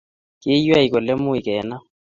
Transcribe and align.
kiinywei 0.41 0.91
kole 0.91 1.13
much 1.23 1.41
kenam 1.45 1.83